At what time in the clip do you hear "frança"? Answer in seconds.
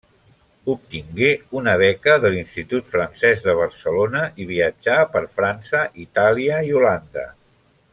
5.39-5.87